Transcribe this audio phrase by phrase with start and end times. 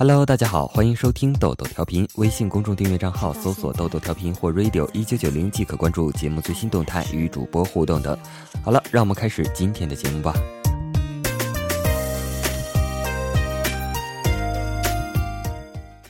[0.00, 2.08] Hello，大家好，欢迎收听豆豆调频。
[2.14, 8.18] 微信公众订阅账号搜索“豆豆调频”或 “radio 一九九零”即可关注节目最新动态与主播互动的。
[8.64, 10.34] 好了，让我们开始今天的节目吧。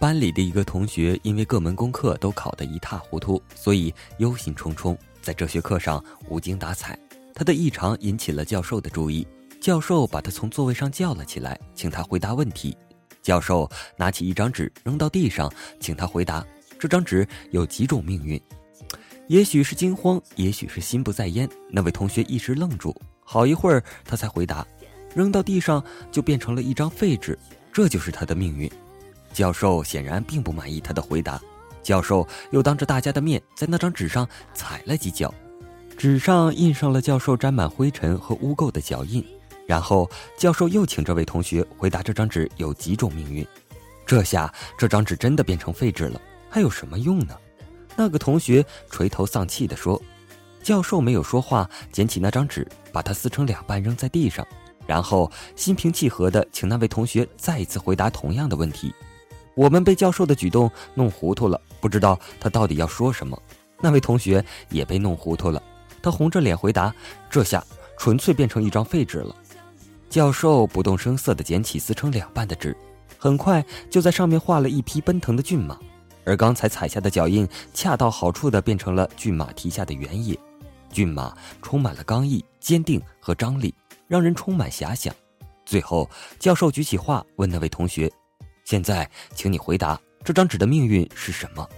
[0.00, 6.98] 班里的一个同学因为各门功课都考得一塌糊涂，所以忧心忡忡，在哲学课上无精打采。
[7.32, 9.24] 他的异常引起了教授的注意，
[9.60, 12.76] 教授把他从座位上叫了起来，请他回答问题。
[13.26, 16.46] 教授拿起一张纸扔到地上，请他回答：
[16.78, 18.40] 这张纸有几种命运？
[19.26, 21.48] 也许是惊慌，也许是心不在焉。
[21.68, 22.94] 那位同学一时愣住，
[23.24, 24.64] 好一会儿他才回答：
[25.12, 27.36] 扔到地上就变成了一张废纸，
[27.72, 28.70] 这就是他的命运。
[29.32, 31.42] 教授显然并不满意他的回答，
[31.82, 34.24] 教授又当着大家的面在那张纸上
[34.54, 35.34] 踩了几脚，
[35.98, 39.24] 纸上印上了教授沾满灰尘和污垢的脚印。
[39.66, 43.46] 然后教授又请这位同学回答这张纸有几种命运，
[44.06, 47.36] 这下这张纸真的变成废纸了，还有什么用呢？
[47.96, 50.00] 那个同学垂头丧气地说。
[50.62, 54.44] 教授没有说话，捡起那张纸，把它撕成两半扔在地上，
[54.84, 58.92] 然后心平气和地请那位同学再一次回答同样的问题。
[59.54, 63.40] 我们被教授的举动弄糊涂了，不知道他到底要说什么。
[63.80, 65.62] 那位同学也被弄糊涂了，
[66.02, 66.92] 他红着脸回答
[67.30, 67.64] ：“这下
[67.96, 69.36] 纯粹变成一张废纸了。”
[70.08, 72.76] 教授不动声色地捡起撕成两半的纸，
[73.18, 75.78] 很快就在上面画了一匹奔腾的骏马，
[76.24, 80.38] 而刚才踩下的脚印恰到好处地变成了骏马蹄下的原野。
[80.90, 83.74] 骏马充满了刚毅、坚定和张力，
[84.06, 85.14] 让人充满遐想。
[85.66, 88.10] 最后，教授举起画问那位同学
[88.64, 91.68] ：“现在，请你回答这张纸的命运是什么？”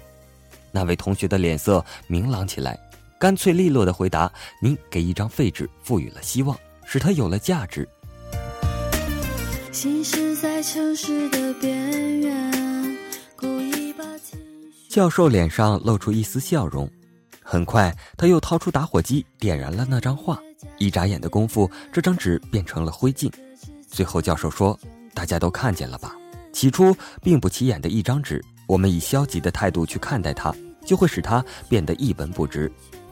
[0.71, 2.79] 那位同学的脸色明朗起来，
[3.19, 4.31] 干脆利落地回答
[4.63, 7.89] ：“您给一张废纸赋予了希望，使它有了价值。”
[9.81, 12.99] 行驶在城市的边缘，
[14.89, 16.91] 教授脸上露出一丝笑容，
[17.45, 20.37] 很快他又掏出打火机点燃了那张画，
[20.79, 23.33] 一眨眼的功夫，这张纸变成了灰烬。
[23.87, 24.77] 最后教授说
[25.15, 26.13] ：“大家都看见了吧？
[26.53, 26.93] 起初
[27.23, 30.53] 并不起眼的一张纸，我们以消极的态度去看待它，
[30.85, 32.69] 就会使它变得一文不值。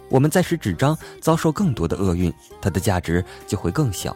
[0.08, 4.14] 我们再使纸张遭受更多的厄运，它的价值就会更小。”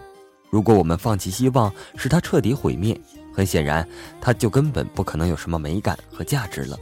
[0.50, 3.00] 如果我们放弃希望，使它彻底毁灭，
[3.32, 3.86] 很显然，
[4.20, 6.76] 它就根本不可能有什么美感和价值了。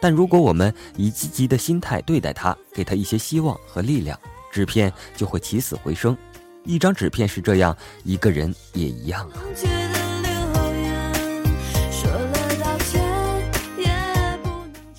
[0.00, 4.18] 但如果我们以积极的心态对待它，给它一些希望和力量，
[4.50, 6.16] 纸片就会起死回生。
[6.64, 9.99] 一张纸片是这样，一个人也一样啊。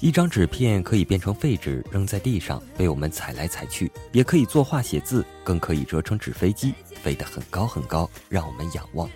[0.02, 6.74] 一张纸片可以变成废纸，扔在地上被我们踩来踩去；也可以作画写字，更可以折成纸飞机，
[7.04, 9.08] 飞得很高很高，让我们仰望。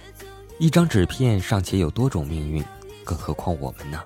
[0.60, 2.64] 一张纸片尚且有多种命运，
[3.04, 4.00] 更何况我们呢？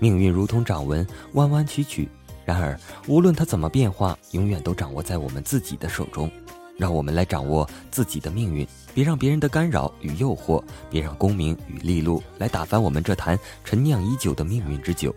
[0.00, 2.08] 命运如同掌纹，弯弯曲曲。
[2.44, 6.28] 然而，无论它怎么变化，永远都掌握在我们自己的手中。
[6.76, 15.14] 让我们来掌握自己的命运，别让别人的干扰与诱惑，别让功名与利禄来打翻我们这坛陈酿已久的命运之酒。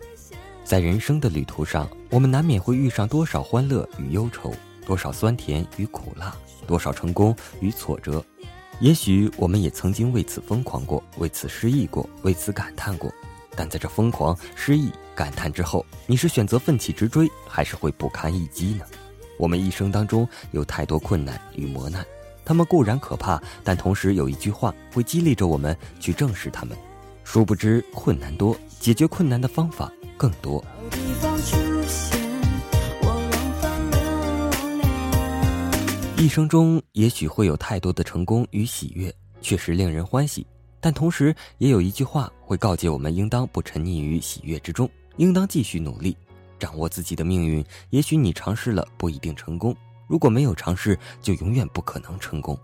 [0.68, 4.52] 在人生的旅途上，我们难免会遇上多少欢乐与忧愁，
[4.84, 6.36] 多少酸甜与苦辣，
[6.66, 8.22] 多少成功与挫折。
[8.78, 13.10] 也许我们也曾经为此疯狂过，为此失意过，为此感叹过。
[13.56, 18.84] 但在这疯狂、失意、感叹之后，你是选择奋起直追，还是会不堪一击呢？
[19.38, 22.04] 我们一生当中有太多困难与磨难，
[22.44, 26.76] 他们固然可怕，但同时有一句话会激励着我们去正视他们。
[27.24, 29.92] 殊不知，困难多，解决困难的方法。
[30.16, 30.64] 更多。
[36.16, 40.44] 一生中也许会有太多的成功与喜悦，确实令人欢喜。
[40.80, 46.16] 但同时也有一句话会告诫我们：应当不沉溺于喜悦之中，应当继续努力，
[46.58, 47.64] 掌握自己的命运。
[47.90, 49.72] 也许你尝试了不一定成功，
[50.08, 52.58] 如果没有尝试，就永远不可能成功。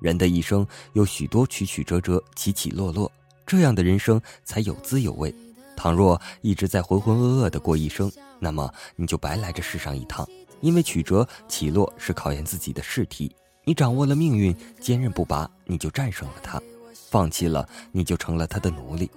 [0.00, 3.10] 人的一生有许多曲曲折折、起起落落，
[3.46, 5.32] 这样的人生才有滋有味。
[5.76, 10.26] 倘若一直在浑浑噩噩的过一生，那么你就白来这世上一趟。
[10.62, 13.30] 因为曲折起落是考验自己的试题，
[13.62, 16.58] 你掌握了命运，坚韧不拔，你就战胜了它；
[17.10, 19.10] 放弃了，你就成了他的奴隶。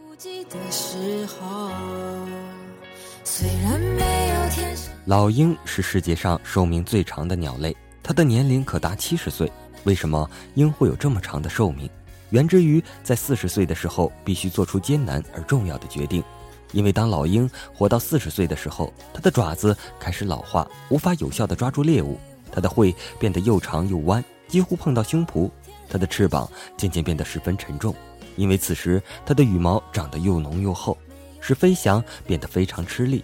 [5.05, 9.49] 老鹰是世界上寿命最长的鸟类，它的年龄可达七十岁。
[9.85, 11.89] 为什么鹰会有这么长的寿命？
[12.31, 16.21] 源之于在四十岁的时候必须做出艰难而重要的决定。
[16.71, 22.15] 因为当老鹰活到四十岁的时候，它的爪子开始老化，无法有效地抓住猎物；
[22.51, 25.49] 它的喙变得又长又弯，几乎碰到胸脯；
[25.89, 27.95] 它的翅膀渐渐变得十分沉重，
[28.35, 30.97] 因为此时它的羽毛长得又浓又厚。
[31.41, 33.23] 使飞翔变得非常吃力。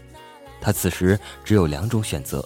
[0.62, 2.44] 它此时只有两种选择：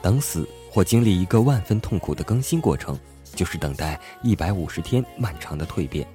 [0.00, 2.98] 等死，或经历一个万分痛苦的更新过程，
[3.34, 6.06] 就是等待一百五十天漫长的蜕变。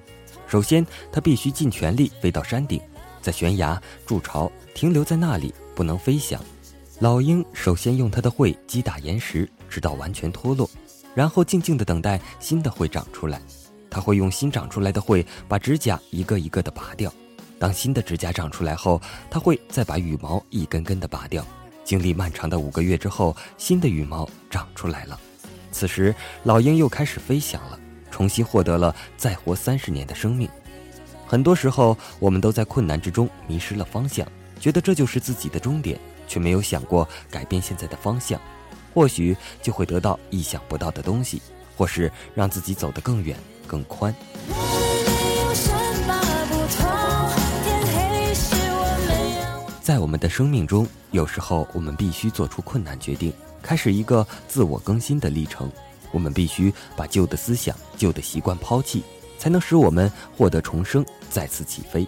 [0.48, 2.82] 首先，他必须尽全力飞到山顶，
[3.22, 6.38] 在悬崖筑巢，停留在那里，不能飞翔。
[6.98, 10.68] 老鹰首先用它的喙击打岩石，直到完全脱落，
[11.14, 13.40] 然后静静地等待新的喙长出来。
[13.88, 17.12] 它会用新长出来的喙把指甲一个一个地拔掉。
[17.58, 21.46] 当新的指甲长出来后，它会再把羽毛一根根地拔掉。
[21.84, 25.18] 经历漫长的五个月之后，新的羽毛长出来了。
[25.70, 26.14] 此时，
[26.44, 27.78] 老鹰又开始飞翔了。
[28.10, 30.48] 重新获得了再活三十年的生命。
[31.32, 34.28] 很多时候，我们都在困难之中迷失了方向，
[34.60, 35.98] 觉得这就是自己的终点，
[36.28, 38.38] 却没有想过改变现在的方向，
[38.92, 41.40] 或许就会得到意想不到的东西，
[41.74, 43.34] 或是让自己走得更远、
[43.66, 44.14] 更宽。
[49.80, 53.32] 在我们的生命中，有时候我们必须做出困难决定，
[53.62, 55.72] 开始一个自我更新的历程。
[56.10, 59.02] 我们必须把旧的思想、旧的习惯抛弃，
[59.42, 62.06] 才能使我们获得重生，再次起飞。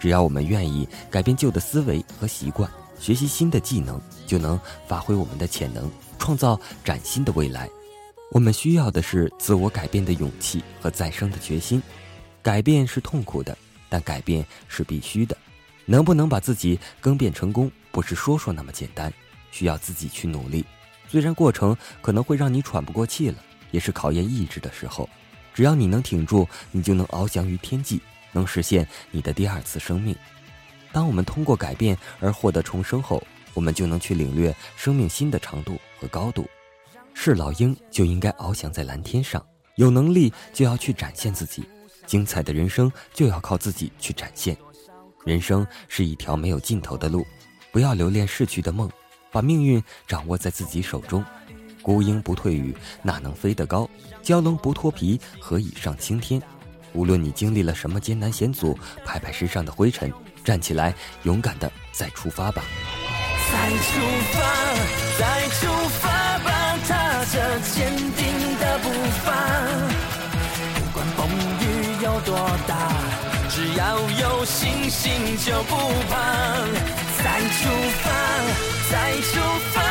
[0.00, 2.68] 只要我们愿意改变旧的思维和习惯，
[2.98, 4.58] 学习新的技能，就能
[4.88, 5.88] 发挥我们的潜能，
[6.18, 7.70] 创造崭新的未来。
[8.32, 11.80] 我们需要的是自我改变的勇气和再生的决心。
[12.42, 13.56] 改变是痛苦的，
[13.88, 15.36] 但改变是必须的。
[15.86, 19.12] 能不能把自己更变成功，不是说说那么简单，
[19.52, 20.64] 需要自己去努力。
[21.08, 23.36] 虽然过程可能会让你喘不过气了，
[23.70, 25.08] 也是考验意志的时候。
[25.54, 28.00] 只要你能挺住，你就能翱翔于天际，
[28.32, 30.16] 能实现你的第二次生命。
[30.92, 33.22] 当我们通过改变而获得重生后，
[33.54, 36.48] 我们就能去领略生命新的长度和高度。
[37.14, 39.44] 是老鹰就应该翱翔在蓝天上，
[39.76, 41.64] 有能力就要去展现自己，
[42.06, 44.56] 精彩的人生就要靠自己去展现。
[45.24, 47.26] 人生是一条没有尽头的路，
[47.70, 48.90] 不要留恋逝去的梦。
[49.30, 51.24] 把命运掌握在自己手中，
[51.82, 53.88] 孤鹰不退羽，哪能飞得高？
[54.22, 56.40] 蛟龙不脱皮，何以上青天？
[56.92, 60.12] 无论你经历了什么艰难险阻，拍拍身上的灰尘，
[60.44, 60.94] 站起来，
[61.24, 62.62] 勇敢的再出发吧！
[63.50, 64.00] 再出
[64.32, 64.38] 发，
[65.18, 65.66] 再出
[66.00, 68.90] 发吧，踏着坚定的步
[69.24, 69.32] 伐，
[70.74, 71.28] 不管风
[71.60, 71.62] 雨
[72.02, 72.36] 有多
[72.68, 72.92] 大，
[73.48, 75.10] 只要有信心
[75.44, 75.74] 就不
[76.08, 76.14] 怕。
[77.24, 77.68] 再出
[78.02, 78.10] 发，
[78.90, 79.40] 再出
[79.72, 79.81] 发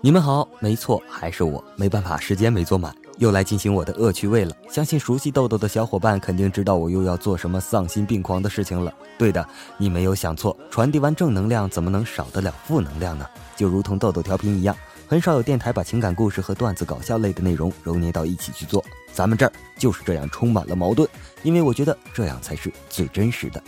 [0.00, 2.94] 你们好，没错，还是我，没办法，时间没做满。
[3.18, 8.92] 又来进行我的恶趣味了，相信熟悉豆豆的小伙伴肯定知道我又要做什么丧心病狂的事情了。
[9.18, 9.44] 对的，
[9.78, 13.26] 你没有想错，传递完正能量，怎么能少得了负能量呢？
[13.56, 14.76] 就如同豆豆调频一样，
[15.08, 21.08] 很少有电台把情感故事和段子、搞笑类的内容揉捏到一起去做，咱们这儿就是这样，充满了矛盾，
[21.42, 23.60] 因为我觉得这样才是最真实的。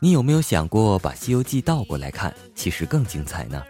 [0.00, 3.60] 你有没有想过把《西游记》倒过来看，其实更精彩呢？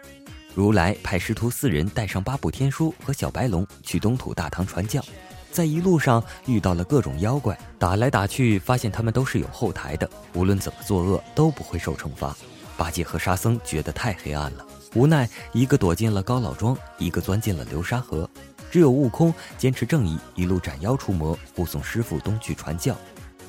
[0.55, 5.03] 如来派师徒四人带上八部天书和小白龙去东土大唐传教，
[5.51, 12.37] 在一路上遇到了各种妖怪，打来打去，发现他们都是有后台的，无论怎么作恶都不会受惩罚。
[12.77, 18.29] 八戒和沙僧觉得太黑暗了，无奈一个躲进了高老庄，一个钻进了流沙河，
[18.71, 22.95] 只有悟空坚持正义，一路斩妖除魔，护送师傅东去传教。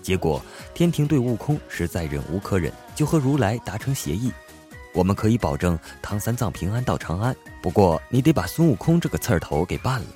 [0.01, 0.41] 结果，
[0.73, 4.31] 天庭对悟空实在忍无可忍，就和如来达成协议：
[4.93, 10.07] 我们可以保证唐三藏平安到长安，不过你得把孙悟空这个刺儿头给办了。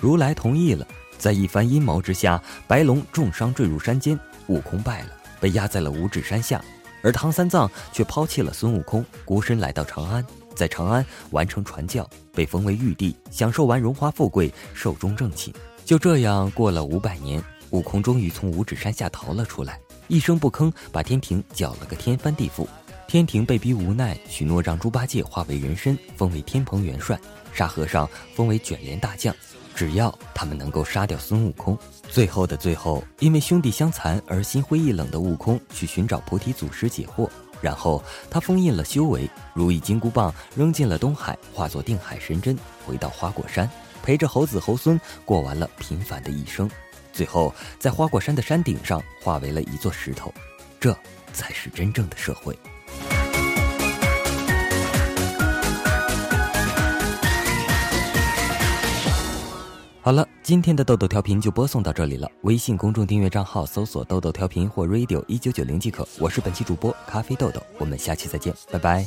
[0.00, 0.86] 如来同意了。
[1.18, 5.08] 在一番阴谋之下，白龙重伤坠入山间，悟空败了，
[5.38, 6.64] 被压在了五指山下，
[7.02, 10.24] 而唐三藏却抛弃了孙悟空，孤身来到长安，
[10.56, 15.52] 在长安完成传教，被封为玉帝，享受完荣华富贵，寿终正寝。
[15.84, 17.44] 就这样过了五百年。
[17.70, 22.66] 悟空终于从五指山下逃了出来，一声不吭，把天庭搅了个天翻地覆。
[23.06, 27.16] 天庭被逼无奈，许诺让猪八戒化为人身，封为天蓬元帅；
[27.52, 29.34] 沙和尚封为卷帘大将，
[29.74, 31.76] 只要他们能够杀掉孙悟空。
[32.08, 37.28] 最后的最后，因为兄弟相残而心灰意冷的悟空去寻找菩提祖师解惑，
[37.60, 38.00] 然后
[38.30, 43.68] 他封印了修为，如意金箍棒扔进了东海，化作定海神针，回到花果山，
[44.04, 46.70] 陪着猴子猴孙过完了平凡的一生。
[47.20, 50.32] 最后在花果山的山顶上化为了一座石头。
[50.80, 50.96] 这
[51.34, 52.58] 才是真正的社会。
[60.00, 62.26] 好了，今天的豆豆调频就播送到这里了。
[62.44, 66.08] 微信公众订阅账号搜索“豆豆调频”或 “radio 一九九零”即可。
[66.18, 69.06] 我是本期主播咖啡豆豆，我们下期再见，拜拜。